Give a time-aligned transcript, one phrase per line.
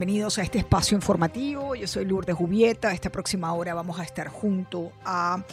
[0.00, 1.74] Bienvenidos a este espacio informativo.
[1.74, 2.90] Yo soy Lourdes Jubieta.
[2.90, 5.44] Esta próxima hora vamos a estar junto a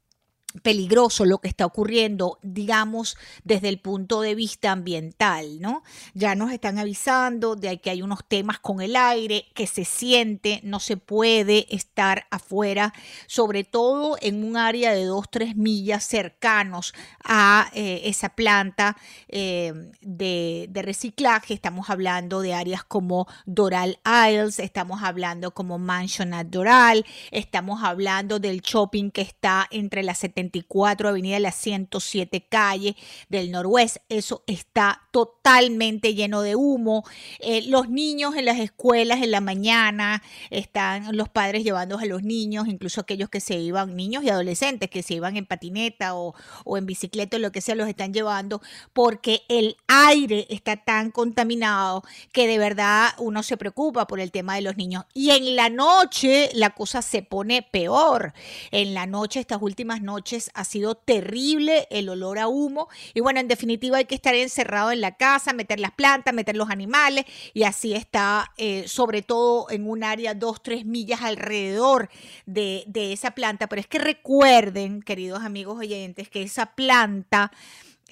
[0.63, 5.83] peligroso lo que está ocurriendo, digamos, desde el punto de vista ambiental, ¿no?
[6.15, 10.61] Ya nos están avisando de que hay unos temas con el aire, que se siente,
[10.65, 12.93] no se puede estar afuera,
[13.27, 18.97] sobre todo en un área de dos, tres millas cercanos a eh, esa planta
[19.29, 21.55] eh, de, de, reciclaje.
[21.55, 28.41] Estamos hablando de áreas como Doral Isles, estamos hablando como Mansion at Doral, estamos hablando
[28.41, 32.97] del shopping que está entre las 70 24 Avenida de la 107 Calle
[33.29, 34.03] del Noroeste.
[34.09, 37.05] Eso está totalmente lleno de humo.
[37.41, 42.23] Eh, los niños en las escuelas en la mañana, están los padres llevando a los
[42.23, 46.35] niños, incluso aquellos que se iban, niños y adolescentes que se iban en patineta o,
[46.65, 48.61] o en bicicleta o lo que sea, los están llevando
[48.93, 52.03] porque el aire está tan contaminado
[52.33, 55.05] que de verdad uno se preocupa por el tema de los niños.
[55.15, 58.33] Y en la noche la cosa se pone peor.
[58.71, 63.41] En la noche, estas últimas noches, ha sido terrible el olor a humo y bueno,
[63.41, 67.25] en definitiva hay que estar encerrado en la casa, meter las plantas, meter los animales
[67.55, 72.09] y así está, eh, sobre todo en un área dos, tres millas alrededor
[72.47, 73.69] de, de esa planta.
[73.69, 77.53] Pero es que recuerden, queridos amigos oyentes, que esa planta...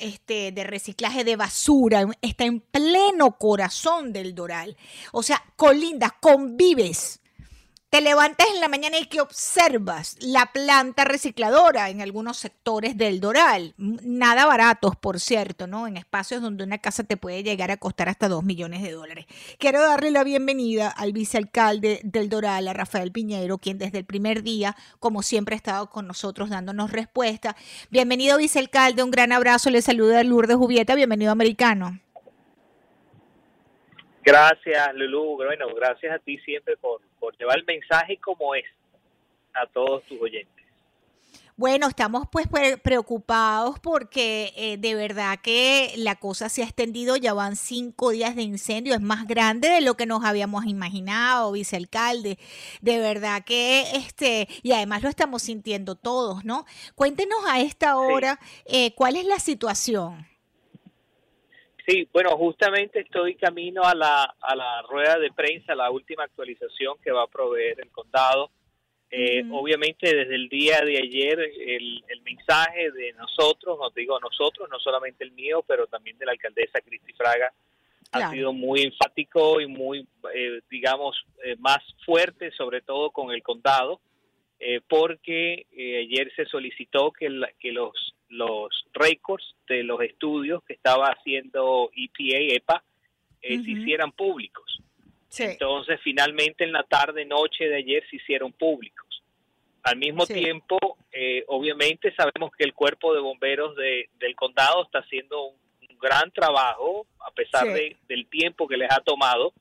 [0.00, 4.76] Este, de reciclaje de basura, está en pleno corazón del Doral.
[5.10, 7.20] O sea, colindas, convives
[7.90, 13.20] te levantas en la mañana y que observas la planta recicladora en algunos sectores del
[13.20, 15.86] Doral, nada baratos, por cierto, ¿no?
[15.86, 19.26] En espacios donde una casa te puede llegar a costar hasta 2 millones de dólares.
[19.58, 24.42] Quiero darle la bienvenida al vicealcalde del Doral, a Rafael Piñero, quien desde el primer
[24.42, 27.56] día, como siempre, ha estado con nosotros dándonos respuesta.
[27.90, 31.98] Bienvenido, vicealcalde, un gran abrazo, le saluda Lourdes Jubieta, bienvenido, americano.
[34.28, 35.36] Gracias, Lulú.
[35.36, 37.00] Bueno, gracias a ti siempre por,
[37.38, 38.66] llevar el mensaje como es
[39.54, 40.66] a todos tus oyentes.
[41.56, 42.46] Bueno, estamos pues
[42.82, 48.36] preocupados porque eh, de verdad que la cosa se ha extendido, ya van cinco días
[48.36, 52.38] de incendio, es más grande de lo que nos habíamos imaginado, vicealcalde.
[52.82, 56.66] De verdad que este, y además lo estamos sintiendo todos, ¿no?
[56.94, 60.26] Cuéntenos a esta hora eh, cuál es la situación.
[61.88, 66.98] Sí, bueno, justamente estoy camino a la, a la rueda de prensa, la última actualización
[67.02, 68.50] que va a proveer el condado.
[69.10, 74.68] Eh, obviamente desde el día de ayer el, el mensaje de nosotros, no digo nosotros,
[74.70, 77.50] no solamente el mío, pero también de la alcaldesa Cristi Fraga,
[78.12, 83.42] ha sido muy enfático y muy, eh, digamos, eh, más fuerte, sobre todo con el
[83.42, 83.98] condado,
[84.60, 87.28] eh, porque ayer se solicitó que,
[87.58, 92.84] que los, los récords de los estudios que estaba haciendo EPA, EPA,
[93.40, 94.80] se hicieran públicos.
[95.38, 99.22] Entonces, finalmente en la tarde, noche de ayer se hicieron públicos.
[99.84, 100.76] Al mismo tiempo,
[101.46, 105.56] obviamente sabemos que el cuerpo de bomberos de, del condado está haciendo un
[105.98, 109.52] gran trabajo, a pesar de, del tiempo que les ha tomado,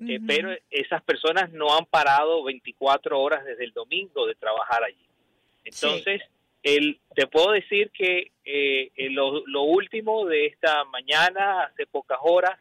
[0.00, 5.06] eh, pero esas personas no han parado 24 horas desde el domingo de trabajar allí.
[5.64, 6.22] Entonces,
[6.62, 12.58] el, te puedo decir que eh, lo, lo, último de esta mañana, hace pocas horas,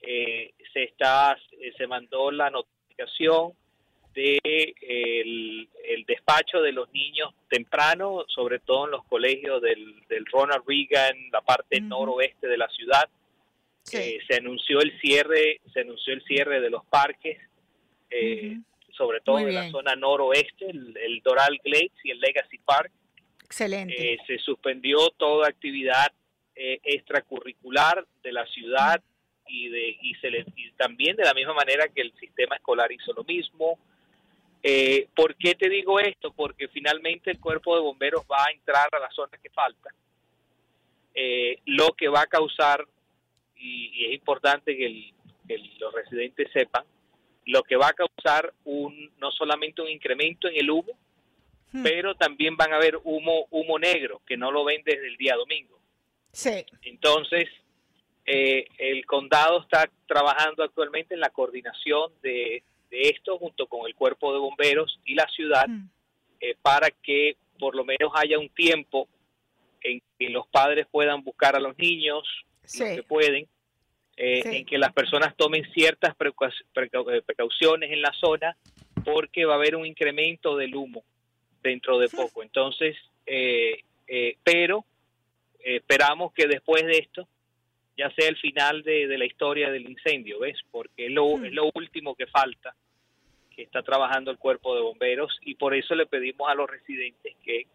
[0.00, 1.36] eh, se, está,
[1.76, 3.52] se mandó la notificación
[4.14, 5.68] de el,
[6.06, 9.94] despacho de los niños temprano, sobre todo en los colegios del,
[10.32, 13.08] Ronald Reagan, la parte noroeste de la ciudad.
[13.92, 17.38] Eh, se anunció el cierre, se anunció el cierre de los parques,
[18.10, 18.58] eh,
[18.92, 22.92] sobre todo en la zona noroeste, el, Doral Glades y el Legacy Park.
[23.44, 24.14] Excelente.
[24.14, 26.12] Eh, se suspendió toda actividad
[26.54, 29.02] extracurricular de la ciudad
[29.46, 33.12] y de y, se y también de la misma manera que el sistema escolar hizo
[33.12, 33.78] lo mismo.
[34.62, 36.32] Eh, ¿Por qué te digo esto?
[36.32, 39.90] Porque finalmente el cuerpo de bomberos va a entrar a la zona que falta,
[41.14, 42.86] eh, lo que va a causar,
[43.62, 45.12] y, es importante que,
[45.78, 46.84] los residentes sepan,
[47.44, 50.92] lo que va a causar un no solamente un incremento en el humo,
[51.72, 51.82] hmm.
[51.82, 55.36] pero también van a haber humo humo negro que no lo ven desde el día
[55.36, 55.78] domingo.
[56.32, 56.64] Sí.
[56.82, 57.48] Entonces,
[58.24, 62.62] eh, el condado está trabajando actualmente en la coordinación de
[62.92, 65.88] de esto junto con el cuerpo de bomberos y la ciudad mm.
[66.40, 69.08] eh, para que por lo menos haya un tiempo
[69.80, 72.22] en que los padres puedan buscar a los niños,
[72.62, 73.48] si que pueden,
[74.16, 78.56] eh, en que las personas tomen ciertas eh, precauciones en la zona
[79.04, 81.02] porque va a haber un incremento del humo
[81.62, 82.42] dentro de poco.
[82.42, 82.96] Entonces,
[84.44, 84.84] pero
[85.60, 87.28] esperamos que después de esto
[87.96, 90.58] ya sea el final de, la historia del incendio, ¿ves?
[90.70, 92.74] Porque es lo, es lo último que falta,
[93.54, 97.36] que está trabajando el cuerpo de bomberos y por eso le pedimos a los residentes
[97.44, 97.66] que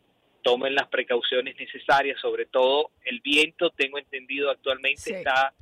[0.42, 5.54] tomen las precauciones necesarias, sobre todo el viento, tengo entendido actualmente está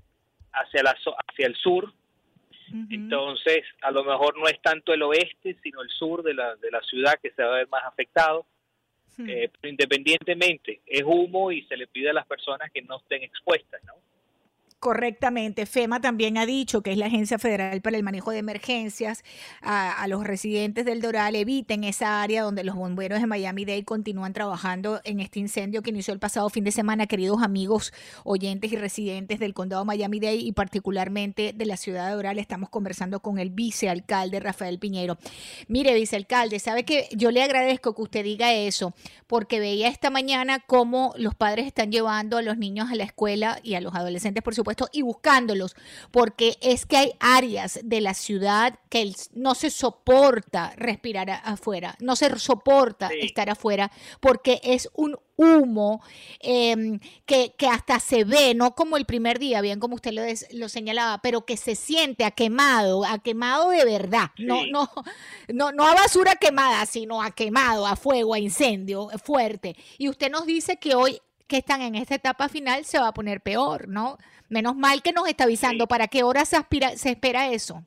[0.55, 0.95] hacia, la,
[1.27, 1.93] hacia el sur,
[2.89, 6.71] entonces a lo mejor no es tanto el oeste, sino el sur de la, de
[6.71, 8.45] la ciudad que se va a ver más afectado.
[9.17, 13.23] Eh, pero independientemente, es humo y se le pide a las personas que no estén
[13.23, 13.93] expuestas, ¿no?
[14.85, 15.65] Correctamente.
[15.65, 19.23] FEMA también ha dicho, que es la Agencia Federal para el Manejo de Emergencias,
[19.63, 25.01] a, los residentes del Doral eviten esa área donde los bomberos de Miami-Dade continúan trabajando
[25.03, 27.07] en este incendio que inició el pasado fin de semana.
[27.07, 27.93] Queridos amigos,
[28.23, 33.21] oyentes y residentes del condado Miami-Dade y particularmente de la ciudad de Doral, estamos conversando
[33.21, 35.17] con el vicealcalde Rafael Piñero.
[35.67, 38.93] Mire, vicealcalde, sabe que yo le agradezco que usted diga eso,
[39.25, 43.59] porque veía esta mañana cómo los padres están llevando a los niños a la escuela
[43.63, 45.75] y a los adolescentes, por supuesto, y buscándolos,
[46.11, 52.15] porque es que hay áreas de la ciudad que no se soporta respirar afuera, no
[52.15, 56.01] se soporta estar afuera, porque es un humo
[56.39, 60.69] em, que, hasta se ve, no como el primer día, bien como usted lo, lo,
[60.69, 64.89] señalaba, pero que se siente a quemado, a quemado de verdad, no, no,
[65.53, 69.75] no, no a basura quemada, sino a quemado, a fuego, a incendio fuerte.
[69.97, 73.13] Y usted nos dice que hoy que están en esta etapa final se va a
[73.13, 74.17] poner peor, ¿no?
[74.49, 75.87] Menos mal que nos está avisando.
[75.87, 77.83] ¿Para qué hora se, aspira, se espera eso?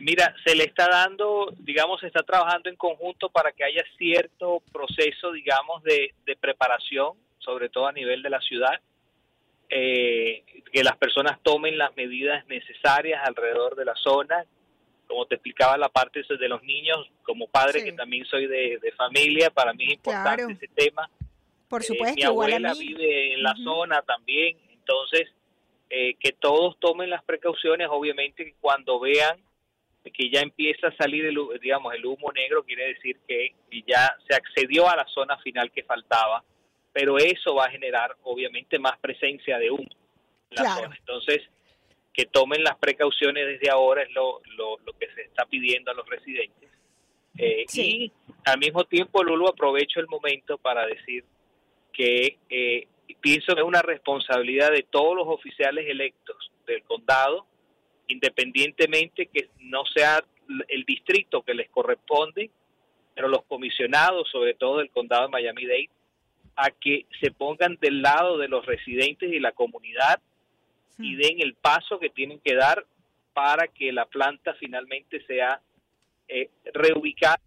[0.00, 4.62] Mira, se le está dando, digamos, se está trabajando en conjunto para que haya cierto
[4.72, 8.80] proceso, digamos, de, preparación, sobre todo a nivel de la ciudad,
[9.68, 14.46] eh, que las personas tomen las medidas necesarias alrededor de la zona.
[15.06, 19.50] Como te explicaba la parte de los niños, como padre que también soy de, familia,
[19.50, 21.10] para mí es importante ese tema.
[21.68, 25.28] Por eh, supuesto, mi abuela vive en la zona también, entonces
[25.88, 29.40] eh, que todos tomen las precauciones, obviamente cuando vean
[30.02, 33.54] que ya empieza a salir el, digamos, el humo negro, quiere decir que
[33.86, 36.42] ya se accedió a la zona final que faltaba,
[36.92, 39.90] pero eso va a generar obviamente más presencia de humo
[40.50, 40.96] en la zona.
[40.96, 41.42] Entonces,
[42.12, 46.08] que tomen las precauciones desde ahora es lo, lo, que se está pidiendo a los
[46.08, 46.70] residentes.
[47.38, 48.12] Eh, y
[48.44, 51.24] al mismo tiempo, Lulu, aprovecho el momento para decir
[51.92, 52.88] que eh,
[53.20, 57.46] pienso que es una responsabilidad de todos los oficiales electos del condado,
[58.08, 60.24] independientemente que no sea
[60.68, 62.50] el distrito que les corresponde,
[63.14, 65.90] pero los comisionados, sobre todo del condado de Miami-Dade,
[66.56, 70.20] a que se pongan del lado de los residentes y la comunidad
[70.98, 71.18] y hmm.
[71.18, 72.84] den el paso que tienen que dar
[73.32, 75.60] para que la planta finalmente sea
[76.28, 77.40] eh, reubicada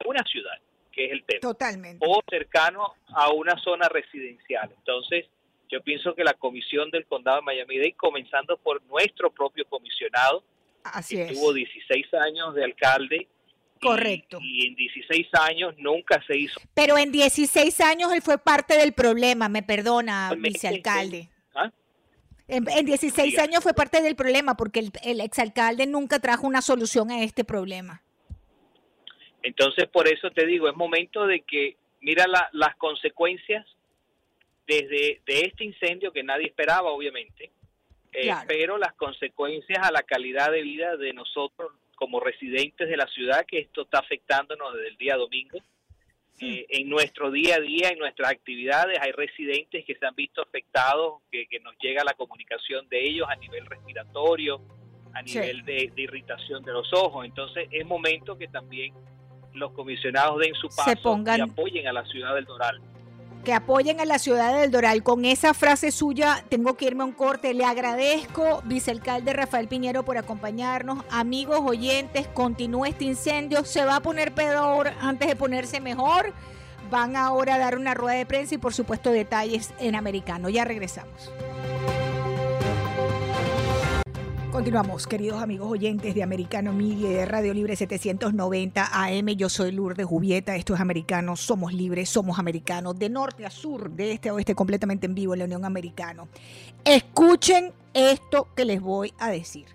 [0.00, 0.58] en una ciudad,
[0.96, 1.40] que es el tema.
[1.40, 2.04] Totalmente.
[2.08, 4.72] O cercano a una zona residencial.
[4.76, 5.26] Entonces,
[5.68, 10.42] yo pienso que la comisión del condado de Miami-Dade, comenzando por nuestro propio comisionado,
[10.82, 13.28] Así que tuvo 16 años de alcalde,
[13.78, 14.38] Correcto.
[14.40, 16.58] Y, en 16 años nunca se hizo.
[16.72, 21.28] Pero en 16 años él fue parte del problema, me perdona, vicealcalde.
[21.54, 21.70] ¿Ah?
[22.48, 27.10] En, 16 años fue parte del problema porque el, el, exalcalde nunca trajo una solución
[27.10, 28.02] a este problema.
[29.46, 33.64] Entonces, por eso te digo, es momento de que, mira las consecuencias
[34.66, 37.52] desde de este incendio que nadie esperaba, obviamente,
[38.12, 43.06] eh, pero las consecuencias a la calidad de vida de nosotros como residentes de la
[43.06, 45.60] ciudad, que esto está afectándonos desde el día domingo.
[46.40, 50.42] Eh, en nuestro día a día, en nuestras actividades, hay residentes que se han visto
[50.42, 54.60] afectados, que, nos llega la comunicación de ellos a nivel respiratorio,
[55.14, 57.24] a nivel de, irritación de los ojos.
[57.24, 58.92] Entonces es momento que también
[59.56, 62.80] los comisionados den su paso y apoyen a la ciudad del Doral
[63.46, 65.04] que apoyen a la ciudad del Doral.
[65.04, 67.54] Con esa frase suya tengo que irme a un corte.
[67.54, 71.04] Le agradezco, vicealcalde Rafael Piñero, por acompañarnos.
[71.12, 73.64] Amigos oyentes, continúe este incendio.
[73.64, 76.32] Se va a poner peor antes de ponerse mejor.
[76.90, 80.48] Van ahora a dar una rueda de prensa y por supuesto detalles en americano.
[80.48, 81.30] Ya regresamos.
[84.52, 89.26] Continuamos, queridos amigos oyentes de Americano Media y de Radio Libre 790 AM.
[89.36, 93.90] Yo soy Lourdes Jubieta, esto es Americano, somos libres, somos americanos, de norte a sur,
[93.90, 96.28] de este a oeste, completamente en vivo en la Unión Americano.
[96.84, 99.66] Escuchen esto que les voy a decir.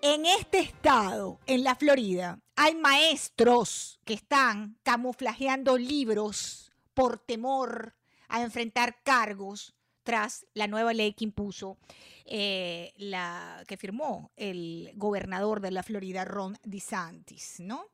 [0.00, 7.94] En este estado, en la Florida, hay maestros que están camuflajeando libros por temor
[8.28, 9.74] a enfrentar cargos
[10.04, 11.78] tras la nueva ley que impuso,
[12.24, 17.86] eh, la que firmó el gobernador de la Florida, Ron DeSantis, ¿no?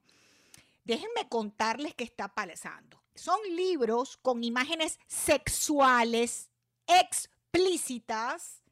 [0.84, 3.02] Déjenme contarles qué está pasando.
[3.14, 6.48] Son libros con imágenes sexuales
[6.86, 8.62] explícitas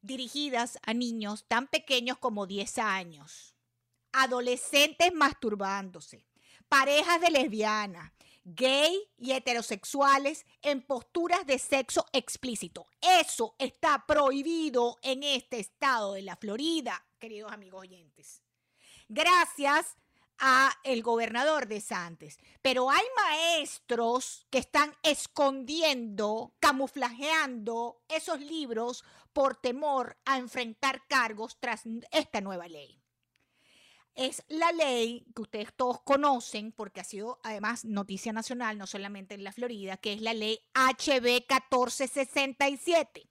[0.00, 3.54] dirigidas a niños tan pequeños como 10 años,
[4.12, 6.24] adolescentes masturbándose,
[6.68, 8.12] parejas de lesbianas,
[8.44, 12.86] gay y heterosexuales en posturas de sexo explícito.
[13.00, 18.42] Eso está prohibido en este estado de la Florida, queridos amigos oyentes.
[19.08, 19.96] Gracias
[20.38, 22.38] a el gobernador de Santos.
[22.62, 31.82] Pero hay maestros que están escondiendo, camuflajeando esos libros por temor a enfrentar cargos tras
[32.10, 32.99] esta nueva ley
[34.14, 39.34] es la ley que ustedes todos conocen, porque ha sido además noticia nacional, no solamente
[39.34, 43.26] en la Florida, que es la ley HB 1467,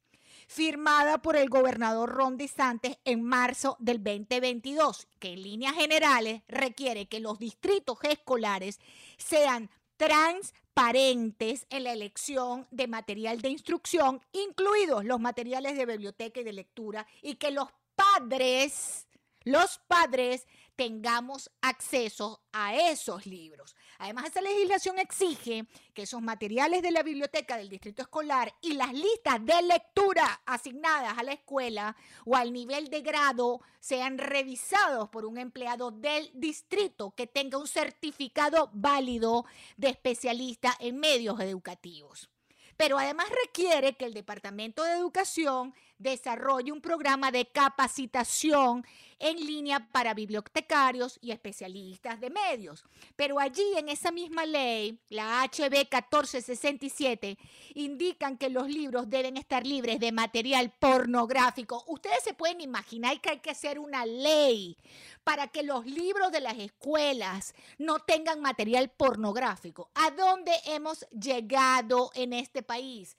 [0.48, 7.07] firmada por el gobernador Ron DeSantis en marzo del 2022, que en líneas generales requiere
[7.07, 8.79] que los distritos escolares
[9.17, 16.43] sean transparentes en la elección de material de instrucción, incluidos los materiales de biblioteca y
[16.45, 19.07] de lectura, y que los padres,
[19.43, 20.48] los padres
[20.79, 23.75] tengamos acceso a esos libros.
[23.98, 28.93] Además, esa legislación exige que esos materiales de la biblioteca del distrito escolar y las
[28.93, 35.25] listas de lectura asignadas a la escuela o al nivel de grado sean revisados por
[35.25, 39.43] un empleado del distrito que tenga un certificado válido
[39.75, 42.29] de especialista en medios educativos
[42.79, 48.86] pero además requiere que el Departamento de Educación desarrolle un programa de capacitación
[49.20, 52.86] en línea para bibliotecarios y especialistas de medios.
[53.18, 57.38] Pero allí en esa misma ley, la HB 1467,
[57.75, 61.84] indican que los libros deben estar libres de material pornográfico.
[61.88, 64.77] Ustedes se pueden imaginar que hay que hacer una ley
[65.25, 69.89] para que los libros de las escuelas no tengan material pornográfico.
[69.96, 73.18] ¿A dónde hemos llegado en este país?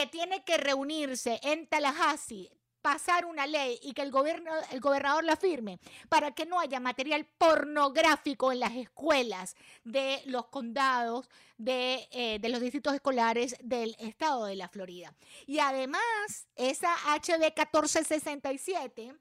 [0.00, 5.24] Que tiene que reunirse en Tallahassee pasar una ley y que el, gobierno, el gobernador
[5.24, 5.78] la firme
[6.08, 11.28] para que no haya material pornográfico en las escuelas de los condados
[11.58, 15.14] de, eh, los distritos escolares del estado de la Florida.
[15.46, 19.12] Y además, esa HB 1467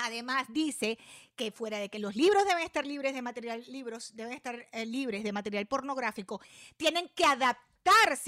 [0.00, 0.96] Además dice
[1.34, 4.86] que fuera de que los libros deben estar libres de material, libros deben estar eh,
[4.86, 6.40] libres de material pornográfico,
[6.76, 7.67] tienen que adaptar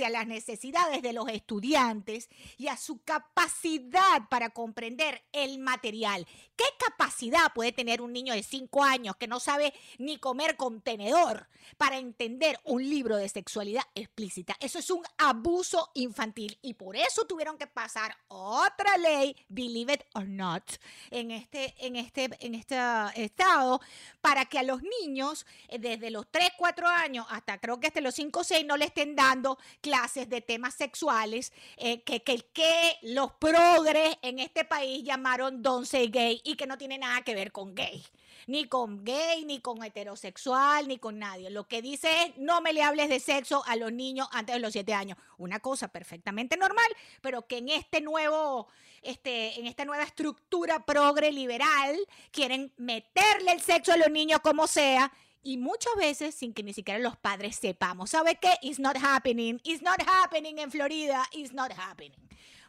[0.04, 6.26] a las necesidades de los estudiantes y a su capacidad para comprender el material.
[6.56, 11.48] ¿Qué capacidad puede tener un niño de 5 años que no sabe ni comer contenedor
[11.76, 14.56] para entender un libro de sexualidad explícita?
[14.60, 20.02] Eso es un abuso infantil y por eso tuvieron que pasar otra ley, believe it
[20.14, 20.64] or not,
[21.10, 22.76] en este, en este, en este
[23.14, 23.80] estado
[24.20, 28.00] para que a los niños eh, desde los 3, 4 años hasta creo que hasta
[28.00, 29.49] los 5 o 6 no le estén dando
[29.80, 36.08] clases de temas sexuales eh, que, que, que los progres en este país llamaron say
[36.08, 38.04] gay y que no tiene nada que ver con gay
[38.46, 41.50] ni con gay, ni con heterosexual, ni con nadie.
[41.50, 44.60] Lo que dice es, no me le hables de sexo a los niños antes de
[44.60, 45.18] los siete años.
[45.38, 46.86] Una cosa perfectamente normal,
[47.20, 48.68] pero que en este nuevo,
[49.02, 51.96] este, en esta nueva estructura progre liberal,
[52.30, 56.72] quieren meterle el sexo a los niños como sea y muchas veces sin que ni
[56.72, 58.10] siquiera los padres sepamos.
[58.10, 58.54] ¿Sabe qué?
[58.62, 59.60] It's not happening.
[59.64, 61.24] It's not happening en Florida.
[61.32, 62.18] It's not happening.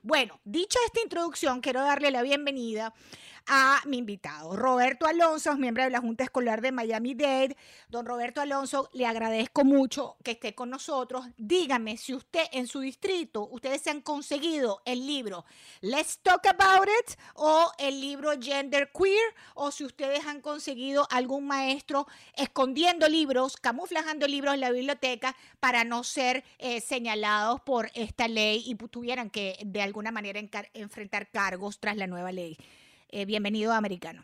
[0.04, 2.92] Bueno, dicha esta introducción, quiero darle la bienvenida
[3.48, 7.58] a mi invitado, Roberto Alonso, miembro de la Junta Escolar de Miami Dade.
[7.90, 11.26] Don Roberto Alonso, le agradezco mucho que esté con nosotros.
[11.38, 15.46] Dígame si usted en su distrito, ustedes han conseguido el libro
[15.82, 21.48] Let's Talk About It o el libro Gender Queer o si ustedes han conseguido algún
[21.48, 28.28] maestro escondiendo libros, camuflajando libros en la biblioteca para no ser eh, señalados por esta
[28.28, 30.40] ley y tuvieran que de alguna manera
[30.74, 32.58] enfrentar cargos tras la nueva ley.
[33.12, 34.24] Eh, bienvenido a Americano.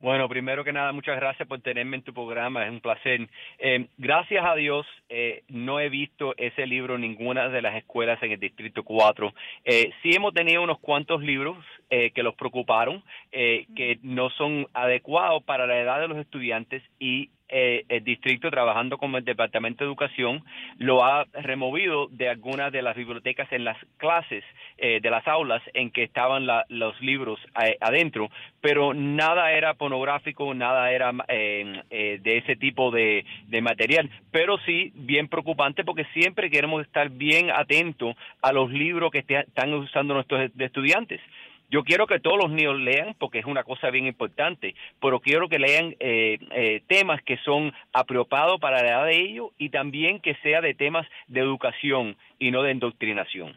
[0.00, 3.26] Bueno, primero que nada, muchas gracias por tenerme en tu programa, es un placer.
[3.58, 8.22] Eh, gracias a Dios, eh, no he visto ese libro en ninguna de las escuelas
[8.22, 9.34] en el Distrito 4.
[9.64, 11.56] sí hemos tenido unos cuantos libros
[11.88, 13.02] que los preocuparon,
[13.32, 18.98] que no son adecuados para la edad de los estudiantes y eh, el distrito trabajando
[18.98, 20.44] con el Departamento de Educación
[20.78, 24.44] lo ha removido de algunas de las bibliotecas en las clases
[24.76, 30.52] eh, de las aulas en que estaban los libros eh, adentro, pero nada era pornográfico,
[30.54, 36.82] nada era de ese tipo de, de, material, pero sí bien preocupante porque siempre queremos
[36.82, 41.20] estar bien atentos a los libros que están usando nuestros estudiantes.
[41.70, 45.48] Yo quiero que todos los niños lean, porque es una cosa bien importante, pero quiero
[45.48, 50.20] que lean eh, eh, temas que son apropiados para la edad de ellos y también
[50.20, 53.54] que sea de temas de educación y no de indoctrinación.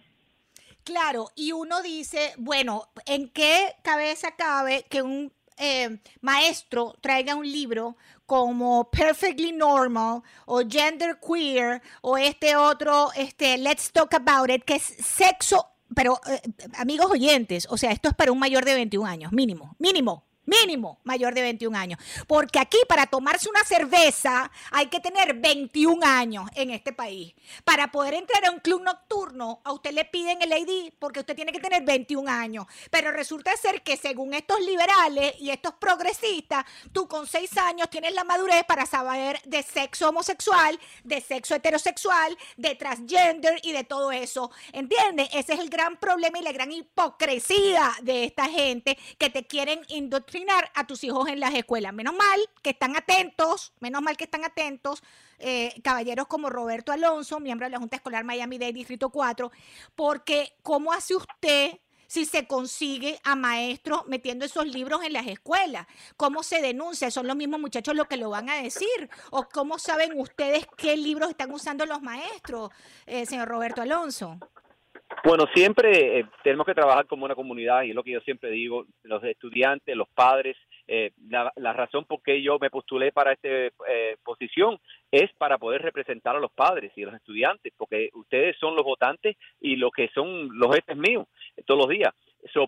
[0.83, 7.49] Claro, y uno dice, bueno, ¿en qué cabeza cabe que un eh, maestro traiga un
[7.49, 14.63] libro como Perfectly Normal o Gender Queer o este otro, este Let's Talk About It,
[14.63, 16.41] que es sexo pero eh,
[16.77, 20.99] amigos oyentes, o sea, esto es para un mayor de 21 años, mínimo, mínimo mínimo
[21.04, 21.99] mayor de 21 años.
[22.27, 27.34] Porque aquí para tomarse una cerveza hay que tener 21 años en este país.
[27.63, 31.36] Para poder entrar a un club nocturno, a usted le piden el ID porque usted
[31.36, 32.65] tiene que tener 21 años.
[32.89, 38.13] Pero resulta ser que según estos liberales y estos progresistas, tú con 6 años tienes
[38.13, 44.12] la madurez para saber de sexo homosexual, de sexo heterosexual, de transgender y de todo
[44.12, 44.51] eso.
[44.73, 45.30] ¿Entiendes?
[45.34, 49.82] Ese es el gran problema y la gran hipocresía de esta gente que te quieren
[49.88, 50.30] indoctrinar
[50.75, 51.93] a tus hijos en las escuelas.
[51.93, 55.03] Menos mal que están atentos, menos mal que están atentos,
[55.39, 59.51] eh, caballeros como Roberto Alonso, miembro de la Junta Escolar Miami Dade Distrito 4,
[59.95, 61.79] porque ¿cómo hace usted?
[62.07, 65.87] si se consigue a maestros metiendo esos libros en las escuelas?
[66.17, 67.09] ¿Cómo se denuncia?
[67.09, 69.09] ¿Son los mismos muchachos los que lo van a decir?
[69.29, 72.69] ¿O cómo saben ustedes qué libros están usando los maestros,
[73.05, 74.37] eh, señor Roberto Alonso?
[75.24, 78.50] Bueno, siempre eh, tenemos que trabajar como una comunidad y es lo que yo siempre
[78.50, 83.47] digo, los estudiantes, los padres, eh, la, razón por qué yo me postulé para esta
[83.47, 84.80] eh, posición
[85.12, 88.84] es para poder representar a los padres y a los estudiantes, porque ustedes son los
[88.84, 91.28] votantes y los que son los jefes míos
[91.65, 92.13] todos los días.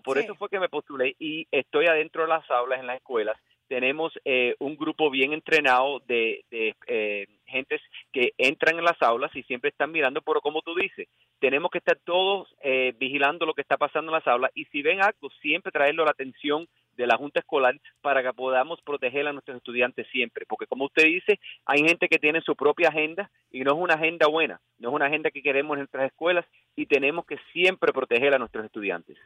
[0.04, 3.36] por eso fue que me postulé y estoy adentro de las aulas en las escuelas
[3.68, 7.80] tenemos eh, un grupo bien entrenado de, de eh, gentes
[8.12, 11.08] que entran en las aulas y siempre están mirando, pero como tú dices,
[11.40, 12.23] tenemos que estar todos eh,
[13.24, 16.06] vigilando lo que está pasando en las aulas y si ven algo, siempre traerlo a
[16.06, 20.66] la atención de la Junta Escolar para que podamos proteger a nuestros estudiantes siempre, porque
[20.66, 24.26] como usted dice, hay gente que tiene su propia agenda y no es una agenda
[24.28, 26.44] buena, no es una agenda que queremos en nuestras escuelas
[26.76, 29.16] y tenemos que siempre proteger a nuestros estudiantes.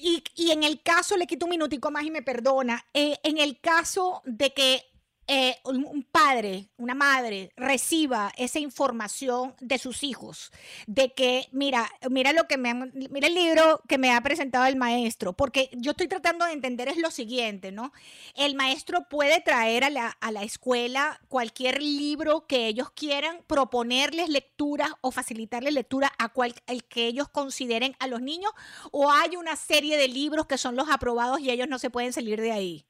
[0.00, 3.58] Y, en el caso, le quito un minutico más y me perdona, eh, en el
[3.58, 4.82] caso de que
[5.30, 10.50] eh, un padre, una madre, reciba esa información de sus hijos,
[10.86, 14.76] de que, mira, mira lo que me mira el libro que me ha presentado el
[14.76, 17.92] maestro, porque yo estoy tratando de entender es lo siguiente, ¿no?
[18.36, 25.10] El maestro puede traer a la, escuela cualquier libro que ellos quieran, proponerles lectura o
[25.10, 28.52] facilitarles lectura a cual el que ellos consideren a los niños,
[28.92, 32.14] o hay una serie de libros que son los aprobados y ellos no se pueden
[32.14, 32.86] salir de ahí.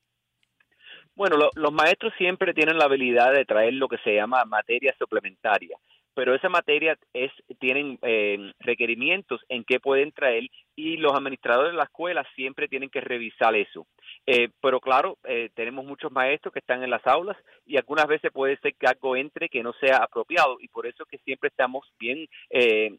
[1.19, 5.77] Bueno, los maestros siempre tienen la habilidad de traer lo que se llama materia suplementaria,
[6.15, 10.45] pero esa materia es tienen eh, requerimientos en qué pueden traer
[10.77, 13.89] y los administradores de la escuela siempre tienen que revisar eso.
[14.27, 18.31] Eh, pero claro, eh, tenemos muchos maestros que están en las aulas y algunas veces
[18.31, 21.85] puede ser que algo entre que no sea apropiado y por eso que siempre estamos
[21.99, 22.29] bien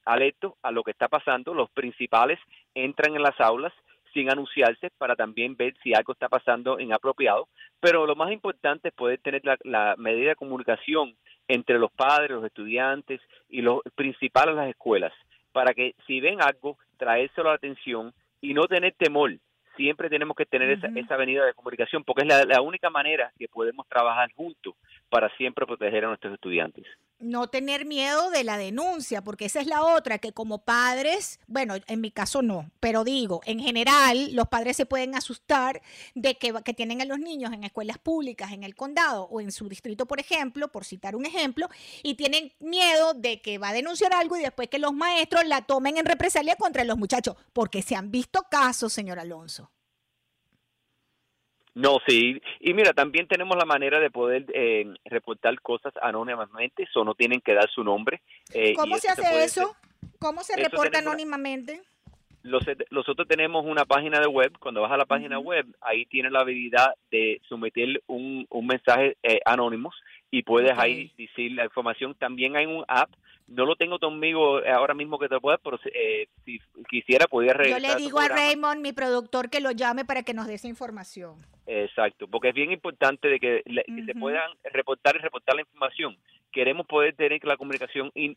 [0.03, 1.53] alertos a lo que está pasando.
[1.53, 2.37] Los principales
[2.73, 3.71] entran en las aulas
[4.13, 7.47] sin anunciarse para también ver si algo está pasando inapropiado.
[7.79, 11.15] Pero lo más importante es poder tener la, medida de comunicación
[11.47, 15.13] entre los padres, los estudiantes y los principales de las escuelas,
[15.51, 19.31] para que si ven algo, traérselo a la atención y no tener temor.
[19.75, 23.31] Siempre tenemos que tener esa, esa avenida de comunicación porque es la, la única manera
[23.37, 24.75] que podemos trabajar juntos
[25.09, 26.85] para siempre proteger a nuestros estudiantes
[27.19, 31.75] no tener miedo de la denuncia, porque esa es la otra, que como padres, bueno,
[31.87, 35.81] en mi caso no, pero digo, en general los padres se pueden asustar
[36.15, 39.51] de que, que, tienen a los niños en escuelas públicas en el condado o en
[39.51, 41.67] su distrito, por ejemplo, por citar un ejemplo,
[42.03, 45.61] y tienen miedo de que va a denunciar algo y después que los maestros la
[45.61, 49.69] tomen en represalia contra los muchachos, porque se han visto casos, señor Alonso.
[51.75, 52.41] No, sí.
[52.59, 57.41] Y mira, también tenemos la manera de poder eh, reportar cosas anónimamente, eso no tienen
[57.41, 58.21] que dar su nombre.
[58.53, 59.75] Eh, ¿Cómo se hace eso?
[60.19, 61.81] ¿Cómo se reporta anónimamente?
[62.89, 66.39] nosotros tenemos una página de web, cuando vas a la página web, ahí tienes la
[66.39, 69.91] habilidad de someter un, un mensaje eh, anónimo
[70.31, 72.15] y puedes ahí decir la información.
[72.15, 73.09] También hay un app
[73.49, 76.59] no lo tengo conmigo ahora mismo que te pueda, pero eh, si
[76.89, 77.81] quisiera podría regresar.
[77.81, 80.67] Yo le digo a Raymond, mi productor, que lo llame para que nos dé esa
[80.67, 81.37] información.
[81.71, 86.17] Exacto, porque es bien importante de que, se puedan reportar y reportar la información.
[86.51, 88.35] Queremos poder tener la comunicación y,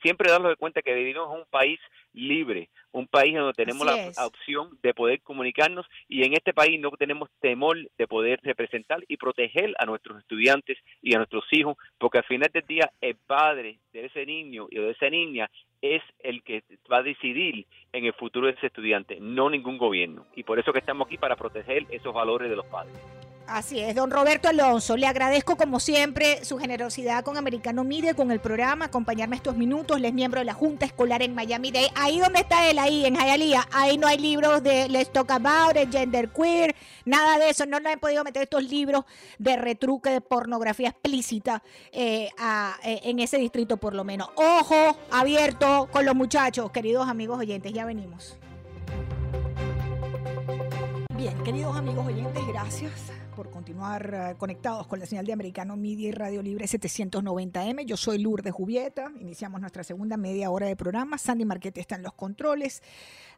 [0.00, 1.78] siempre darnos de cuenta que vivimos en un país
[2.14, 6.90] libre, un país donde tenemos la opción de poder comunicarnos y en este país no
[6.92, 12.18] tenemos temor de poder representar y proteger a nuestros estudiantes y a nuestros hijos, porque
[12.18, 15.50] al final del día el padre de ese niño y de esa niña
[15.82, 20.26] es el que va a decidir en el futuro de ese estudiante, no ningún gobierno.
[20.36, 23.19] Y por eso que estamos aquí para proteger esos valores de los padres.
[23.50, 28.30] Así es, don Roberto Alonso, le agradezco como siempre su generosidad con Americano Media, con
[28.30, 29.96] el programa, acompañarme estos minutos.
[29.96, 31.88] Él es miembro de la Junta Escolar en Miami Day.
[31.96, 35.76] Ahí donde está él, ahí en Hialeah, ahí no hay libros de Let's Talk About
[35.76, 37.66] It, Gender Queer, nada de eso.
[37.66, 39.04] No le he podido meter estos libros
[39.38, 41.60] de retruque, de pornografía explícita
[41.90, 42.28] eh,
[42.84, 44.28] eh, en ese distrito por lo menos.
[44.36, 48.38] Ojo abierto con los muchachos, queridos amigos oyentes, ya venimos.
[51.16, 56.10] Bien, queridos amigos oyentes, gracias por continuar eh, conectados con la señal de Americano Media
[56.10, 57.86] y Radio Libre 790M.
[57.86, 59.10] Yo soy Lourdes Jubieta.
[59.18, 61.16] Iniciamos nuestra segunda media hora de programa.
[61.16, 62.82] Sandy Marquete está en los controles.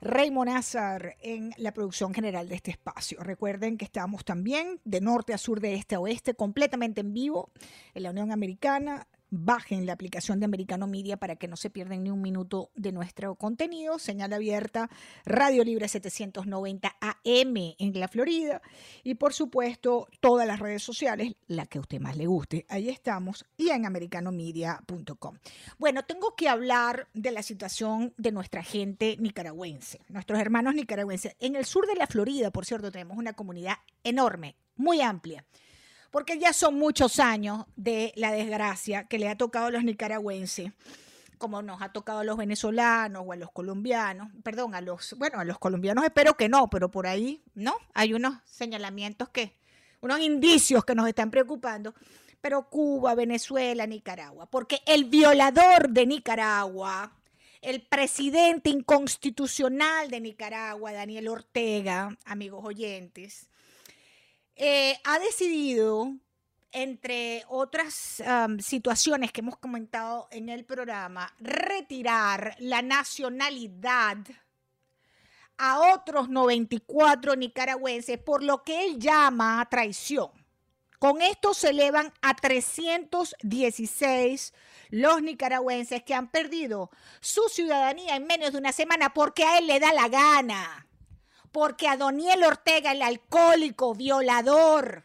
[0.01, 3.21] Raymond Azar en la producción general de este espacio.
[3.21, 7.53] Recuerden que estamos también de norte a sur, de este a oeste, completamente en vivo
[7.95, 12.05] en la Unión Americana, bajen la aplicación de Americano Media para que no se pierdan
[12.05, 13.99] ni un minuto de nuestro contenido.
[13.99, 14.90] Señal abierta,
[15.25, 18.61] Radio Libre 790 AM en la Florida.
[19.03, 22.66] Y por supuesto, todas las redes sociales, la que a usted más le guste.
[22.68, 23.47] Ahí estamos.
[23.57, 25.38] Y en americanomedia.com.
[25.79, 31.37] Bueno, tengo que hablar de la situación de nuestra gente nicaragüense, nuestros hermanos nicaragüenses.
[31.40, 35.47] En el sur de la Florida, por cierto, tenemos una comunidad enorme, muy amplia
[36.12, 40.70] porque ya son muchos años de la desgracia que le ha tocado a los nicaragüenses
[41.38, 45.40] como nos ha tocado a los venezolanos o a los colombianos, perdón, a los, bueno,
[45.40, 47.75] a los colombianos espero que no, pero por ahí, ¿no?
[47.94, 49.57] Hay unos señalamientos que,
[50.01, 51.96] unos indicios que nos están preocupando,
[52.40, 57.11] pero Cuba, Venezuela, Nicaragua, porque el violador de Nicaragua,
[57.61, 63.48] el presidente inconstitucional de Nicaragua, Daniel Ortega, amigos oyentes,
[64.57, 66.15] eh, ha decidido,
[66.71, 68.23] entre otras
[68.61, 74.19] situaciones que hemos comentado en el programa, retirar la nacionalidad
[75.59, 80.31] a otros 94 nicaragüenses por lo que él llama traición.
[80.99, 84.53] Con esto se elevan a 316
[84.91, 89.67] los nicaragüenses que han perdido su ciudadanía en menos de una semana porque a él
[89.67, 90.87] le da la gana
[91.53, 95.05] porque a Doniel Ortega, el alcohólico, violador,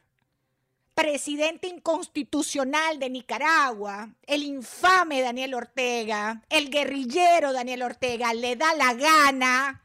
[0.96, 8.96] presidente inconstitucional de Nicaragua, el infame Daniel Ortega, el guerrillero Daniel Ortega, le da la
[8.96, 9.84] gana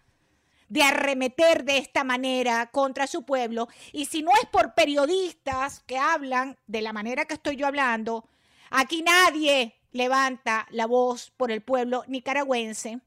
[0.69, 3.69] de arremeter de esta manera contra su pueblo.
[3.93, 8.27] Y si no es por periodistas que hablan de la manera que estoy yo hablando,
[8.71, 13.01] aquí nadie levanta la voz por el pueblo nicaragüense.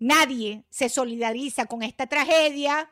[0.00, 2.90] Nadie se solidariza con esta tragedia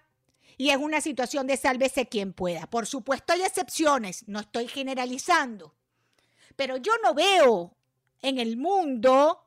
[0.59, 2.69] y es una situación de sálvese quien pueda.
[2.69, 5.75] Por supuesto hay excepciones, no estoy generalizando,
[6.55, 7.75] pero yo no veo
[8.21, 9.43] en el mundo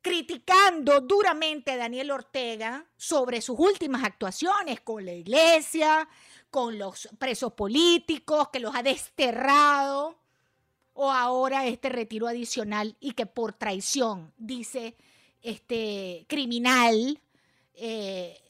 [0.00, 6.08] criticando duramente a Daniel Ortega sobre sus últimas actuaciones con la iglesia,
[6.50, 10.20] con los presos políticos, que los ha desterrado,
[10.92, 14.96] o ahora este retiro adicional y que por traición, dice
[15.42, 17.20] este criminal,
[17.74, 18.40] eh,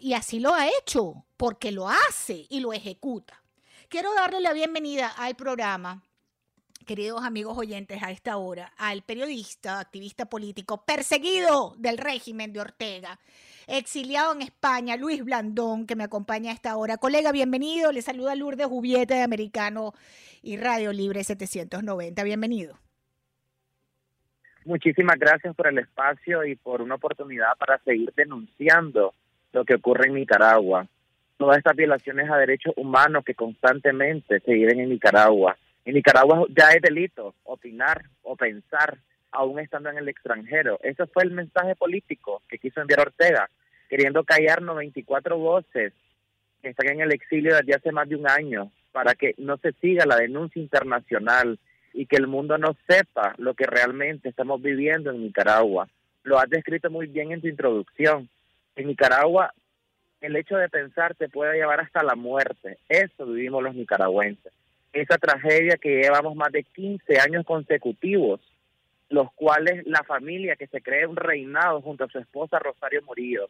[0.00, 3.42] y así lo ha hecho, porque lo hace y lo ejecuta.
[3.88, 6.02] Quiero darle la bienvenida al programa,
[6.84, 13.18] queridos amigos oyentes, a esta hora, al periodista, activista político, perseguido del régimen de Ortega,
[13.66, 16.98] exiliado en España, Luis Blandón, que me acompaña a esta hora.
[16.98, 17.92] Colega, bienvenido.
[17.92, 19.94] Le saluda Lourdes Jubieta de Americano
[20.42, 22.22] y Radio Libre 790.
[22.22, 22.85] Bienvenido.
[24.66, 29.14] Muchísimas gracias por el espacio y por una oportunidad para seguir denunciando
[29.52, 30.88] lo que ocurre en Nicaragua,
[31.36, 35.56] todas estas violaciones a derechos humanos que constantemente se viven en Nicaragua.
[35.84, 38.98] En Nicaragua ya es delito opinar o pensar
[39.30, 40.80] aún estando en el extranjero.
[40.82, 43.48] Ese fue el mensaje político que quiso enviar Ortega,
[43.88, 45.92] queriendo callar 94 voces
[46.60, 49.70] que están en el exilio desde hace más de un año para que no se
[49.74, 51.56] siga la denuncia internacional
[51.96, 55.88] y que el mundo no sepa lo que realmente estamos viviendo en Nicaragua.
[56.22, 58.28] Lo has descrito muy bien en tu introducción
[58.76, 59.52] en Nicaragua
[60.20, 62.78] el hecho de pensar te puede llevar hasta la muerte.
[62.88, 64.52] Eso vivimos los nicaragüenses.
[64.92, 68.40] Esa tragedia que llevamos más de 15 años consecutivos,
[69.08, 73.48] los cuales la familia que se cree un reinado junto a su esposa Rosario Murillo,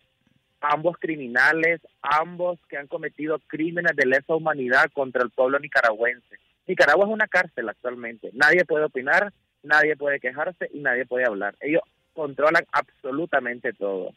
[0.61, 6.37] ambos criminales, ambos que han cometido crímenes de lesa humanidad contra el pueblo nicaragüense.
[6.67, 8.31] Nicaragua es una cárcel actualmente.
[8.33, 11.57] Nadie puede opinar, nadie puede quejarse y nadie puede hablar.
[11.61, 14.13] Ellos controlan absolutamente todo.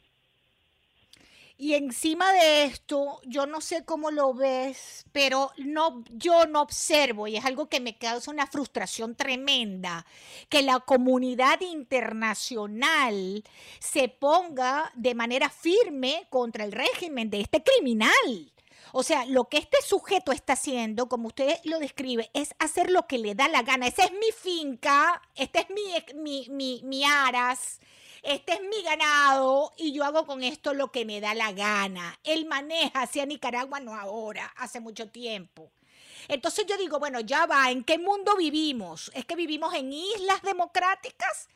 [1.62, 7.28] Y encima de esto, yo no sé cómo lo ves, pero no, yo no observo,
[7.28, 10.06] y es algo que me causa una frustración tremenda,
[10.48, 13.44] que la comunidad internacional
[13.80, 18.54] se ponga de manera firme contra el régimen de este criminal.
[18.92, 23.08] O sea, lo que este sujeto está haciendo, como usted lo describe, es hacer lo
[23.08, 23.88] que le da la gana.
[23.88, 27.80] Esa es mi finca, este es mi, mi, mi, mi aras
[28.22, 32.20] este es mi ganado y yo hago con esto lo que me da la gana.
[32.24, 35.72] Él maneja hacia Nicaragua, no ahora, hace mucho tiempo.
[36.28, 39.10] Entonces yo digo, bueno, ya va, ¿en qué mundo vivimos?
[39.16, 41.48] ¿Es que vivimos en islas democráticas?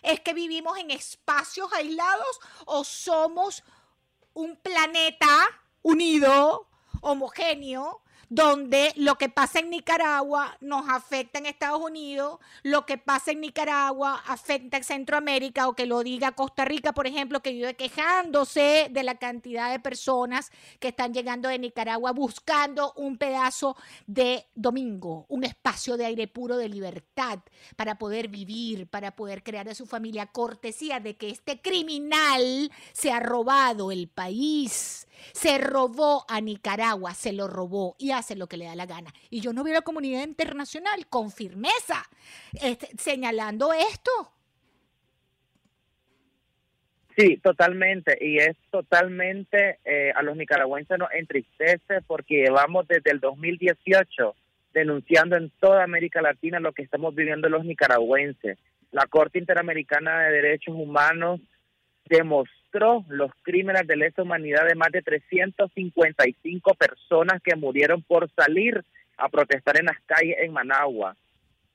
[0.00, 3.64] ¿Es que vivimos en espacios aislados o somos
[4.32, 5.28] un planeta
[5.82, 6.68] unido,
[7.02, 8.00] homogéneo,
[8.32, 13.42] donde lo que pasa en Nicaragua nos afecta en Estados Unidos, lo que pasa en
[13.42, 18.88] Nicaragua afecta en Centroamérica o que lo diga Costa Rica, por ejemplo, que vive quejándose
[18.90, 25.26] de la cantidad de personas que están llegando de Nicaragua buscando un pedazo de domingo,
[25.28, 27.40] un espacio de aire puro de libertad
[27.76, 33.12] para poder vivir, para poder crear a su familia, cortesía de que este criminal se
[33.12, 38.56] ha robado el país se robó a Nicaragua, se lo robó y hace lo que
[38.56, 39.12] le da la gana.
[39.30, 42.02] Y yo no veo a la comunidad internacional con firmeza
[42.60, 44.10] este, señalando esto.
[47.16, 48.16] Sí, totalmente.
[48.20, 54.34] Y es totalmente, eh, a los nicaragüenses nos entristece porque llevamos desde el 2018
[54.72, 58.58] denunciando en toda América Latina lo que estamos viviendo los nicaragüenses.
[58.90, 61.40] La Corte Interamericana de Derechos Humanos
[62.06, 62.61] demostró
[63.08, 68.82] los crímenes de lesa humanidad de más de 355 personas que murieron por salir
[69.16, 71.16] a protestar en las calles en Managua.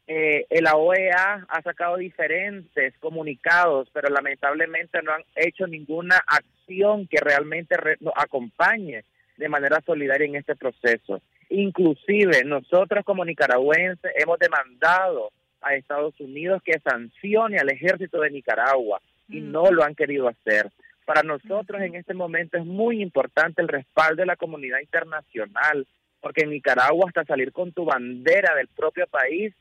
[0.08, 7.20] Eh, la OEA ha sacado diferentes comunicados, pero lamentablemente no han hecho ninguna acción que
[7.20, 9.04] realmente nos acompañe
[9.38, 11.22] de manera solidaria en este proceso.
[11.50, 15.32] Inclusive nosotros como nicaragüenses hemos demandado
[15.62, 19.52] a Estados Unidos que sancione al ejército de Nicaragua y mm.
[19.52, 20.72] no lo han querido hacer.
[21.06, 25.88] Para nosotros en este momento es muy importante el respaldo de la comunidad internacional,
[26.20, 29.54] porque en Nicaragua hasta salir con tu bandera del propio país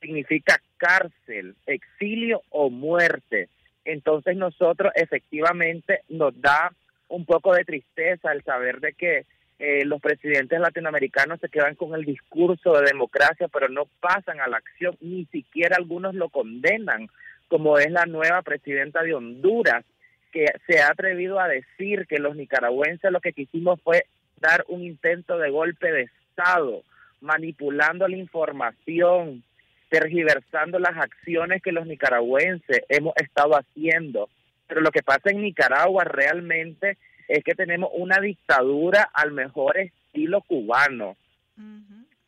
[0.00, 3.48] significa cárcel, exilio o muerte.
[3.84, 6.72] Entonces nosotros efectivamente nos da
[7.08, 9.26] un poco de tristeza el saber de que
[9.58, 14.48] eh, los presidentes latinoamericanos se quedan con el discurso de democracia, pero no pasan a
[14.48, 17.08] la acción, ni siquiera algunos lo condenan,
[17.50, 19.84] como es la nueva presidenta de Honduras,
[20.32, 24.82] que se ha atrevido a decir que los nicaragüenses lo que quisimos fue dar un
[24.82, 26.84] intento de golpe de Estado,
[27.20, 29.42] manipulando la información,
[29.88, 34.30] tergiversando las acciones que los nicaragüenses hemos estado haciendo.
[34.68, 40.42] Pero lo que pasa en Nicaragua realmente es que tenemos una dictadura al mejor estilo
[40.42, 41.16] cubano.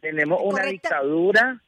[0.00, 1.60] Tenemos una dictadura,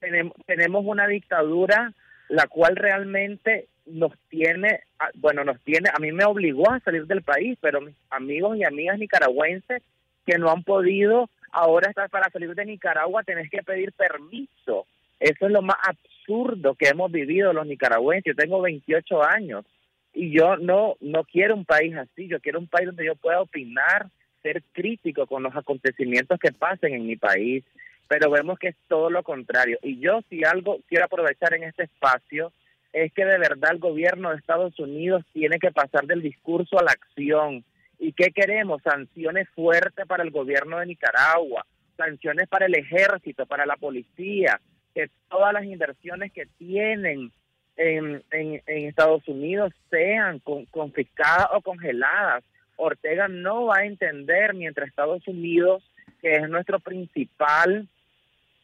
[0.00, 1.92] tenemos, tenemos una dictadura
[2.28, 4.80] la cual realmente nos tiene,
[5.14, 8.64] bueno, nos tiene, a mí me obligó a salir del país, pero mis amigos y
[8.64, 9.82] amigas nicaragüenses
[10.26, 14.86] que no han podido ahora estar para salir de Nicaragua tenés que pedir permiso.
[15.18, 18.34] Eso es lo más absurdo que hemos vivido los nicaragüenses.
[18.34, 19.64] Yo tengo 28 años
[20.12, 23.40] y yo no no quiero un país así, yo quiero un país donde yo pueda
[23.40, 24.08] opinar,
[24.42, 27.64] ser crítico con los acontecimientos que pasen en mi país,
[28.08, 29.78] pero vemos que es todo lo contrario.
[29.82, 32.52] Y yo si algo quiero aprovechar en este espacio
[32.92, 36.82] es que de verdad el gobierno de Estados Unidos tiene que pasar del discurso a
[36.82, 37.64] la acción.
[37.98, 38.82] ¿Y qué queremos?
[38.82, 41.66] Sanciones fuertes para el gobierno de Nicaragua,
[41.96, 44.60] sanciones para el ejército, para la policía,
[44.94, 47.30] que todas las inversiones que tienen
[47.76, 50.40] en, en, Estados Unidos sean
[50.70, 52.42] confiscadas o congeladas.
[52.76, 55.82] Ortega no va a entender mientras Estados Unidos,
[56.20, 57.88] que es nuestro principal,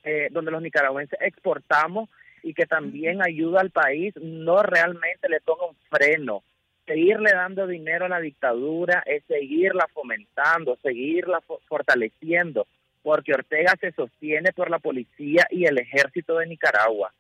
[0.05, 2.09] eh, donde los nicaragüenses exportamos
[2.43, 6.43] y que también ayuda al país, no realmente le ponga un freno.
[6.87, 12.67] Seguirle dando dinero a la dictadura es seguirla fomentando, seguirla fortaleciendo,
[13.03, 17.13] porque Ortega se sostiene por la policía y el ejército de Nicaragua.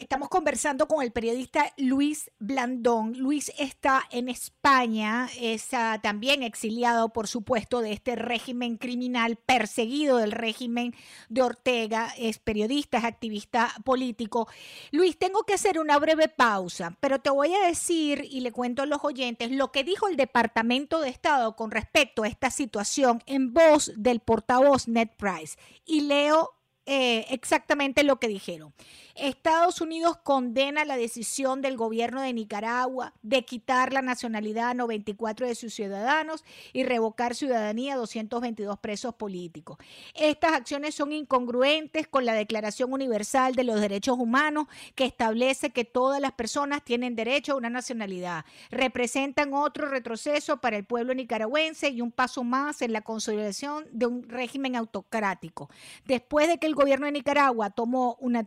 [0.00, 3.18] Estamos conversando con el periodista Luis Blandón.
[3.18, 10.16] Luis está en España, es ah, también exiliado, por supuesto, de este régimen criminal, perseguido
[10.16, 10.94] del régimen
[11.28, 14.48] de Ortega, es periodista, es activista político.
[14.90, 18.80] Luis, tengo que hacer una breve pausa, pero te voy a decir y le cuento
[18.80, 23.22] a los oyentes lo que dijo el Departamento de Estado con respecto a esta situación
[23.26, 25.58] en voz del portavoz Ned Price.
[25.84, 26.54] Y leo
[26.92, 28.74] eh, exactamente lo que dijeron.
[29.20, 35.46] Estados Unidos condena la decisión del gobierno de Nicaragua de quitar la nacionalidad a 94
[35.46, 39.76] de sus ciudadanos y revocar ciudadanía a 222 presos políticos.
[40.14, 45.84] Estas acciones son incongruentes con la Declaración Universal de los Derechos Humanos que establece que
[45.84, 48.46] todas las personas tienen derecho a una nacionalidad.
[48.70, 54.06] Representan otro retroceso para el pueblo nicaragüense y un paso más en la consolidación de
[54.06, 55.68] un régimen autocrático.
[56.06, 58.44] Después de que el gobierno de Nicaragua tomó una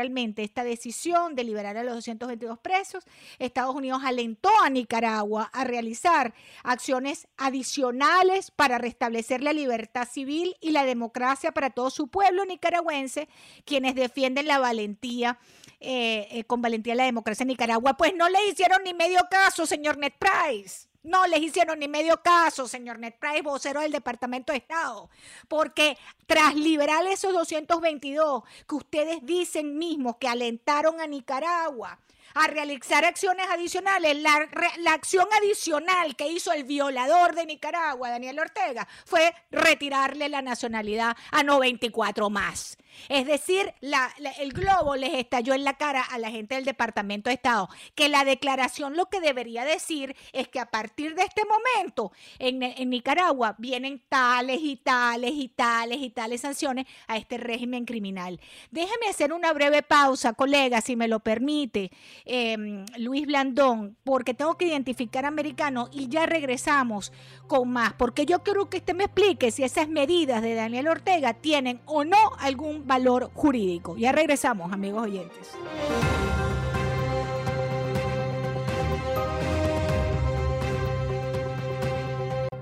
[0.00, 3.04] unilateral esta decisión de liberar a los 222 presos,
[3.38, 10.70] Estados Unidos alentó a Nicaragua a realizar acciones adicionales para restablecer la libertad civil y
[10.70, 13.28] la democracia para todo su pueblo nicaragüense,
[13.64, 15.38] quienes defienden la valentía.
[15.84, 19.66] Eh, eh, con valentía la democracia en Nicaragua, pues no le hicieron ni medio caso,
[19.66, 20.91] señor Ned Price.
[21.02, 25.10] No les hicieron ni medio caso, señor Ned Price, vocero del Departamento de Estado,
[25.48, 31.98] porque tras liberar esos 222 que ustedes dicen mismos que alentaron a Nicaragua
[32.34, 38.38] a realizar acciones adicionales, la, la acción adicional que hizo el violador de Nicaragua, Daniel
[38.38, 42.78] Ortega, fue retirarle la nacionalidad a 94 más.
[43.08, 47.34] Es decir, el globo les estalló en la cara a la gente del Departamento de
[47.34, 52.12] Estado, que la declaración lo que debería decir es que a partir de este momento
[52.38, 58.40] en, Nicaragua vienen tales y tales y tales y tales sanciones a este régimen criminal.
[58.70, 61.90] Déjeme hacer una breve pausa, colega, si me lo permite,
[62.24, 67.12] em, Luis Blandón, porque tengo que identificar americano y ya regresamos
[67.46, 71.34] con más, porque yo quiero que usted me explique si esas medidas de Daniel Ortega
[71.34, 73.96] tienen o no algún valor jurídico.
[73.96, 75.50] Ya regresamos, amigos oyentes.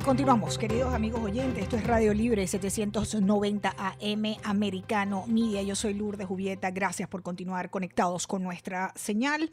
[0.05, 1.63] Continuamos, queridos amigos oyentes.
[1.63, 5.63] Esto es Radio Libre 790 AM Americano Media.
[5.63, 6.71] Yo soy Lourdes Jubieta.
[6.71, 9.51] Gracias por continuar conectados con nuestra señal.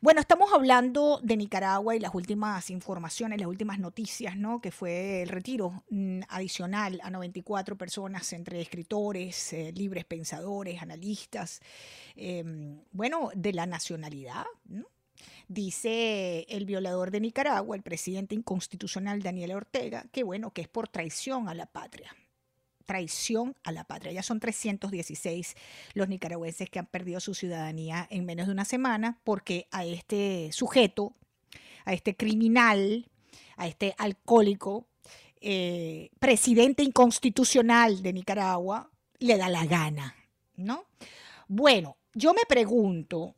[0.00, 4.62] Bueno, estamos hablando de Nicaragua y las últimas informaciones, las últimas noticias, ¿no?
[4.62, 11.60] Que fue el retiro mm, adicional a 94 personas entre escritores, eh, libres pensadores, analistas,
[12.16, 14.86] em, bueno, de la nacionalidad, ¿no?
[15.48, 20.88] Dice el violador de Nicaragua, el presidente inconstitucional Daniel Ortega, que bueno, que es por
[20.88, 22.14] traición a la patria.
[22.86, 24.12] Traición a la patria.
[24.12, 25.54] Ya son 316
[25.94, 30.50] los nicaragüenses que han perdido su ciudadanía en menos de una semana porque a este
[30.52, 31.14] sujeto,
[31.84, 33.08] a este criminal,
[33.56, 34.86] a este alcohólico
[35.44, 40.14] eh, presidente inconstitucional de Nicaragua le da la gana,
[40.54, 40.84] ¿no?
[41.48, 43.34] Bueno, yo me pregunto,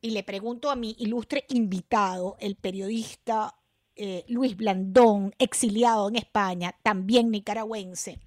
[0.00, 3.54] y le pregunto a mi ilustre invitado, el periodista
[3.96, 8.20] eh, Luis Blandón, exiliado en España, también nicaragüense,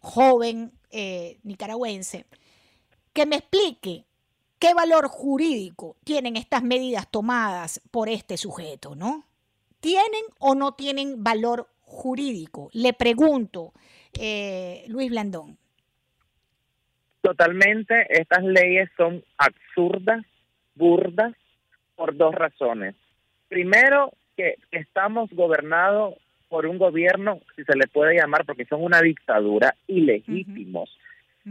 [0.00, 2.24] joven eh, nicaragüense,
[3.12, 4.06] que me explique
[4.58, 9.24] qué valor jurídico tienen estas medidas tomadas por este sujeto, ¿no?
[9.80, 12.70] ¿Tienen o no tienen valor jurídico?
[12.72, 13.74] Le pregunto,
[14.18, 15.58] eh, Luis Blandón.
[17.20, 20.24] Totalmente, estas leyes son absurdas,
[20.74, 21.34] burdas,
[21.96, 22.94] por dos razones.
[23.48, 26.14] Primero, que estamos gobernados
[26.48, 30.90] por un gobierno, si se le puede llamar, porque son una dictadura, ilegítimos.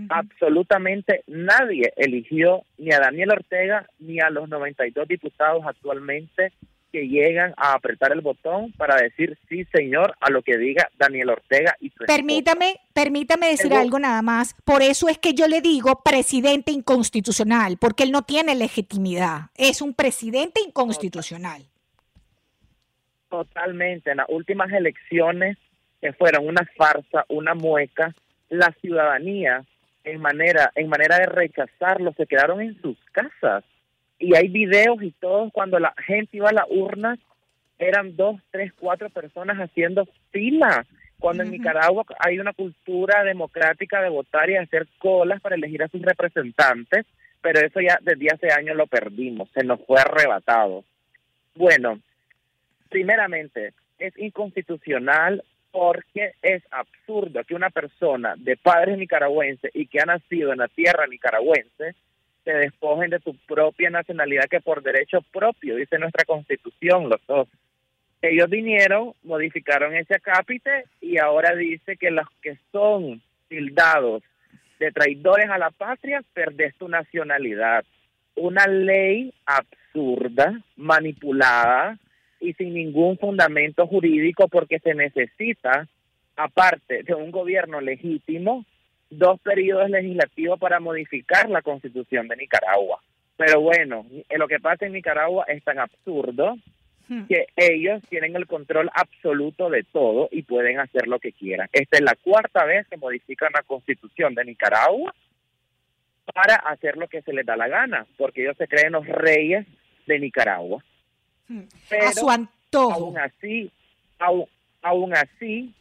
[0.10, 6.52] Absolutamente nadie eligió ni a Daniel Ortega ni a los 92 diputados actualmente
[6.94, 11.32] que llegan a apretar el botón para decir sí, señor, a lo que diga Daniel
[11.32, 14.56] Ortega y Permítame, permítame decir algo nada más.
[14.64, 19.50] Por eso es que yo le digo presidente inconstitucional, porque él no tiene legitimidad.
[19.56, 21.64] Es un presidente inconstitucional.
[23.28, 24.12] Totalmente.
[24.12, 25.58] En las últimas elecciones,
[26.00, 28.14] que fueron una farsa, una mueca,
[28.50, 29.64] la ciudadanía,
[30.04, 33.64] en manera, en manera de rechazarlo, se quedaron en sus casas.
[34.20, 37.18] Y hay videos y todo, cuando la gente iba a la urna,
[37.78, 40.86] eran dos, tres, cuatro personas haciendo fila.
[41.20, 45.88] Cuando en Nicaragua hay una cultura democrática de votar y hacer colas para elegir a
[45.88, 47.05] sus representantes,
[47.41, 50.84] pero eso ya desde hace años lo perdimos, se nos fue arrebatado.
[51.55, 51.99] Bueno,
[52.89, 60.05] primeramente, es inconstitucional porque es absurdo que una persona de padres nicaragüenses y que ha
[60.05, 61.95] nacido en la tierra nicaragüense
[62.44, 67.48] te despojen de tu propia nacionalidad que por derecho propio, dice nuestra constitución, los dos.
[68.22, 74.24] Ellos vinieron, modificaron ese acápite y ahora dice que los que son tildados
[74.80, 77.84] de traidores a la patria, perdés tu nacionalidad.
[78.36, 82.00] Una ley absurda, manipulada,
[82.44, 85.88] y sin ningún fundamento jurídico porque se necesita,
[86.36, 88.66] aparte de un gobierno legítimo,
[89.18, 93.01] dos periodos legislativos para modificar la constitución de Nicaragua.
[93.38, 96.55] Pero bueno, lo que pasa en Nicaragua es tan absurdo
[97.07, 97.24] hmm.
[97.26, 101.68] que ellos tienen el control absoluto de todo y pueden hacer lo que quieran.
[101.72, 105.14] Esta es la cuarta vez que modifican la constitución de Nicaragua
[106.34, 109.66] para hacer lo que se les da la gana, porque ellos se creen los reyes
[110.05, 110.84] de Nicaragua.
[111.89, 112.93] Pero, a su antojo.
[112.93, 113.72] Aún así,
[114.82, 115.74] aún, así,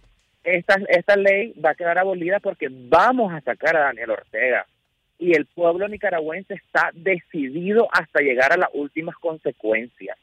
[0.44, 4.66] esta, esta ley va a quedar abolida porque vamos a sacar a Daniel Ortega.
[5.18, 10.18] Y el pueblo nicaragüense está decidido hasta llegar a las últimas consecuencias.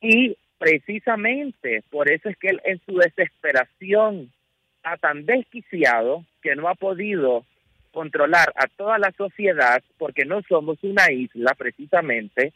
[0.00, 4.32] Y precisamente por eso es que él en su desesperación
[4.76, 7.44] está tan desquiciado que no ha podido
[7.92, 12.52] controlar a toda la sociedad porque no somos una isla precisamente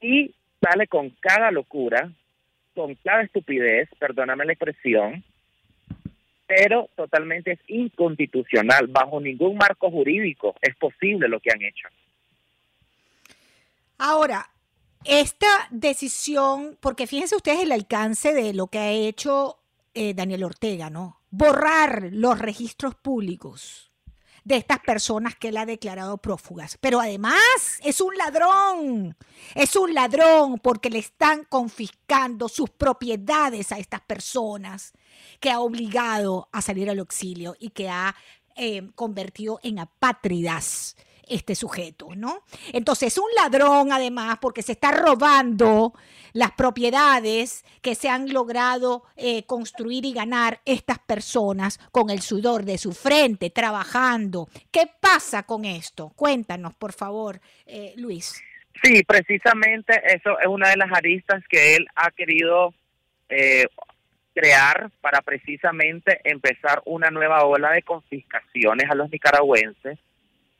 [0.00, 2.10] y sale con cada locura,
[2.74, 5.24] con cada estupidez, perdóname la expresión,
[6.50, 8.88] pero totalmente es inconstitucional.
[8.88, 11.86] Bajo ningún marco jurídico es posible lo que han hecho.
[13.98, 14.50] Ahora,
[15.04, 19.58] esta decisión, porque fíjense ustedes el alcance de lo que ha hecho
[19.94, 21.20] eh, Daniel Ortega, ¿no?
[21.30, 23.89] Borrar los registros públicos
[24.44, 26.78] de estas personas que él ha declarado prófugas.
[26.80, 27.40] Pero además
[27.82, 29.16] es un ladrón,
[29.54, 34.92] es un ladrón porque le están confiscando sus propiedades a estas personas
[35.40, 38.14] que ha obligado a salir al exilio y que ha
[38.56, 40.96] eh, convertido en apátridas
[41.30, 42.42] este sujeto, ¿no?
[42.72, 45.94] Entonces, es un ladrón además porque se está robando
[46.32, 52.64] las propiedades que se han logrado eh, construir y ganar estas personas con el sudor
[52.64, 54.48] de su frente, trabajando.
[54.70, 56.10] ¿Qué pasa con esto?
[56.16, 58.42] Cuéntanos, por favor, eh, Luis.
[58.82, 62.72] Sí, precisamente eso es una de las aristas que él ha querido
[63.28, 63.66] eh,
[64.34, 69.98] crear para precisamente empezar una nueva ola de confiscaciones a los nicaragüenses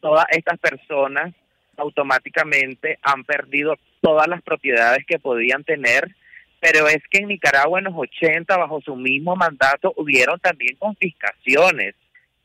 [0.00, 1.34] todas estas personas
[1.76, 6.14] automáticamente han perdido todas las propiedades que podían tener,
[6.60, 11.94] pero es que en Nicaragua en los 80, bajo su mismo mandato, hubieron también confiscaciones.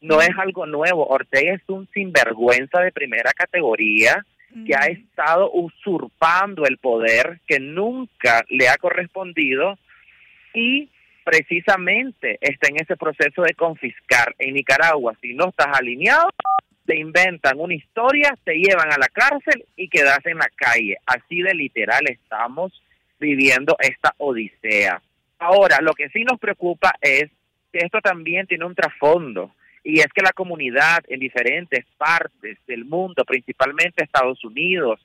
[0.01, 1.07] No es algo nuevo.
[1.07, 4.25] Ortega es un sinvergüenza de primera categoría
[4.65, 9.77] que ha estado usurpando el poder que nunca le ha correspondido
[10.53, 10.89] y
[11.25, 15.13] precisamente está en ese proceso de confiscar en Nicaragua.
[15.21, 16.29] Si no estás alineado,
[16.85, 20.97] te inventan una historia, te llevan a la cárcel y quedas en la calle.
[21.05, 22.71] Así de literal estamos
[23.19, 25.01] viviendo esta odisea.
[25.39, 27.29] Ahora, lo que sí nos preocupa es
[27.71, 29.51] que esto también tiene un trasfondo
[29.83, 34.99] y es que la comunidad en diferentes partes del mundo, principalmente Estados Unidos,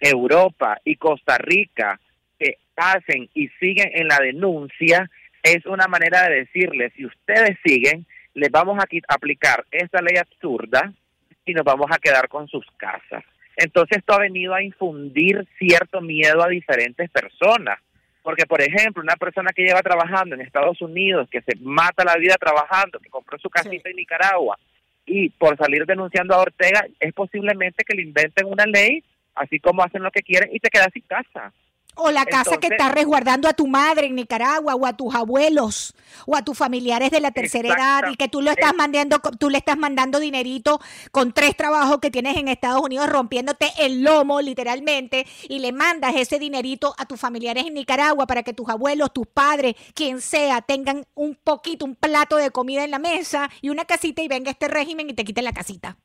[0.00, 2.00] Europa y Costa Rica,
[2.38, 5.10] que hacen y siguen en la denuncia,
[5.42, 10.92] es una manera de decirles, si ustedes siguen, les vamos a aplicar esta ley absurda
[11.44, 13.24] y nos vamos a quedar con sus casas.
[13.56, 17.78] Entonces esto ha venido a infundir cierto miedo a diferentes personas.
[18.22, 22.16] Porque, por ejemplo, una persona que lleva trabajando en Estados Unidos, que se mata la
[22.16, 24.58] vida trabajando, que compró su casita en Nicaragua,
[25.04, 29.02] y por salir denunciando a Ortega, es posiblemente que le inventen una ley,
[29.34, 31.52] así como hacen lo que quieren, y te quedas sin casa.
[31.94, 35.94] O la casa que está resguardando a tu madre en Nicaragua o a tus abuelos
[36.26, 39.50] o a tus familiares de la tercera edad y que tú lo estás mandando, tú
[39.50, 40.80] le estás mandando dinerito
[41.10, 46.14] con tres trabajos que tienes en Estados Unidos rompiéndote el lomo literalmente y le mandas
[46.16, 50.62] ese dinerito a tus familiares en Nicaragua para que tus abuelos, tus padres, quien sea,
[50.62, 54.50] tengan un poquito, un plato de comida en la mesa y una casita y venga
[54.50, 55.98] este régimen y te quite la casita.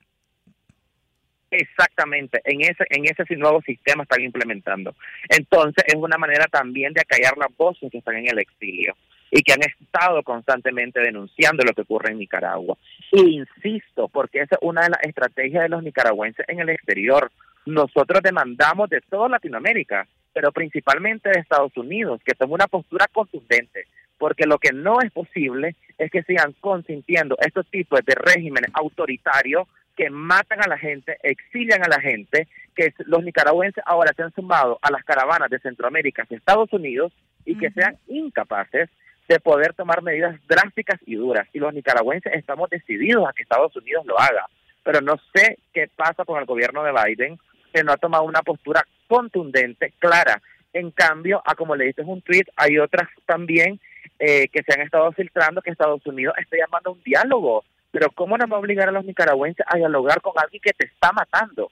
[1.50, 4.96] Exactamente, en ese, en ese nuevo sistema están implementando.
[5.30, 8.96] Entonces, es una manera también de acallar las voces que están en el exilio
[9.32, 12.78] y que han estado constantemente denunciando lo que ocurre en Nicaragua.
[13.12, 17.32] E insisto, porque esa es una de las estrategias de los nicaragüenses en el exterior.
[17.66, 23.86] Nosotros demandamos de toda Latinoamérica, pero principalmente de Estados Unidos, que tome una postura contundente,
[24.18, 29.68] porque lo que no es posible es que sigan consintiendo estos tipos de regímenes autoritarios
[29.98, 34.32] que matan a la gente, exilian a la gente, que los nicaragüenses ahora se han
[34.34, 37.12] sumado a las caravanas de Centroamérica y Estados Unidos
[37.44, 38.90] y que sean incapaces
[39.28, 41.48] de poder tomar medidas drásticas y duras.
[41.52, 44.46] Y los nicaragüenses estamos decididos a que Estados Unidos lo haga.
[44.84, 47.40] Pero no sé qué pasa con el gobierno de Biden,
[47.74, 50.42] que no ha tomado una postura contundente, clara.
[50.74, 53.80] En cambio, a como le dices un tweet, hay otras también
[54.20, 58.10] eh, que se han estado filtrando que Estados Unidos está llamando a un diálogo pero
[58.12, 61.12] ¿cómo nos va a obligar a los nicaragüenses a dialogar con alguien que te está
[61.12, 61.72] matando,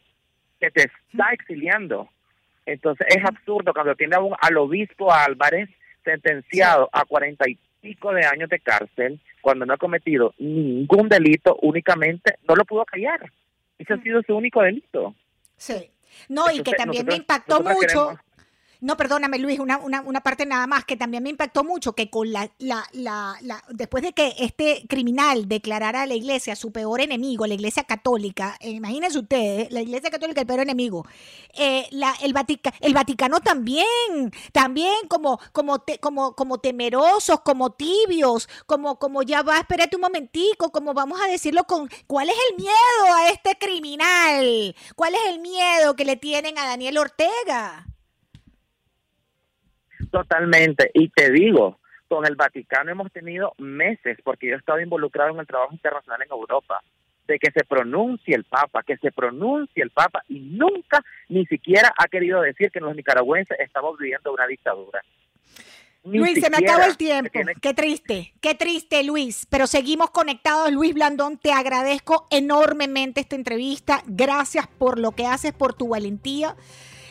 [0.60, 2.10] que te está exiliando?
[2.66, 5.70] Entonces es absurdo cuando tiene un, al obispo Álvarez
[6.04, 11.58] sentenciado a cuarenta y pico de años de cárcel cuando no ha cometido ningún delito,
[11.62, 13.32] únicamente no lo pudo callar.
[13.78, 15.14] Ese ha sido su único delito.
[15.58, 15.92] Sí.
[16.30, 18.18] No, y que también me impactó mucho.
[18.86, 22.12] No, perdóname Luis, una, una, una, parte nada más que también me impactó mucho, que
[22.12, 27.02] con la, la, la, después de que este criminal declarara a la iglesia su peor
[27.02, 31.04] enemigo, la iglesia católica, eh, imagínense ustedes, la iglesia católica el peor enemigo,
[31.56, 32.36] eh, el,
[32.82, 33.88] el Vaticano también,
[34.52, 40.72] también como, como, como, como temerosos, como tibios, como, como ya va, espérate un momentico,
[40.72, 44.76] como vamos a decirlo con, ¿cuál es el miedo a este criminal?
[44.96, 47.88] ¿Cuál es el miedo que le tienen a Daniel Ortega?
[50.16, 50.92] Totalmente.
[50.94, 55.40] Y te digo, con el Vaticano hemos tenido meses, porque yo he estado involucrado en
[55.42, 56.82] el trabajo internacional en Europa,
[57.28, 61.94] de que se pronuncie el Papa, que se pronuncie el Papa, y nunca ni siquiera
[61.98, 65.02] ha querido decir que los nicaragüenses estamos viviendo una dictadura.
[66.06, 67.32] Luis, se me acabó el tiempo.
[67.62, 69.46] Qué triste, qué triste, Luis.
[69.50, 70.72] Pero seguimos conectados.
[70.72, 74.02] Luis Blandón, te agradezco enormemente esta entrevista.
[74.06, 76.56] Gracias por lo que haces, por tu valentía.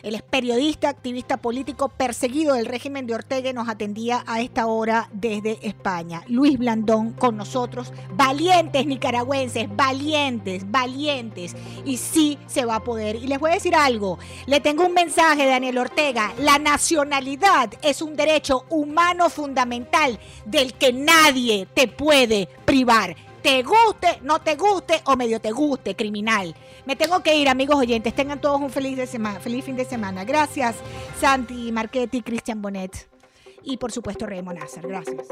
[0.05, 4.67] Él es periodista, activista político, perseguido del régimen de Ortega y nos atendía a esta
[4.67, 6.21] hora desde España.
[6.27, 7.91] Luis Blandón con nosotros.
[8.13, 11.55] Valientes nicaragüenses, valientes, valientes.
[11.85, 13.15] Y sí se va a poder.
[13.15, 14.19] Y les voy a decir algo.
[14.45, 16.35] Le tengo un mensaje, Daniel Ortega.
[16.37, 24.07] La nacionalidad es un derecho humano fundamental del que nadie te puede privar te guste,
[24.23, 26.55] no te guste o medio te guste, criminal.
[26.87, 28.15] Me tengo que ir, amigos oyentes.
[28.15, 28.97] Tengan todos un feliz,
[29.63, 30.25] fin de semana.
[30.25, 30.77] Gracias,
[31.19, 33.07] Santi Marchetti, Cristian Bonet
[33.61, 34.87] y por supuesto Raymond Nazar.
[34.87, 35.27] Gracias.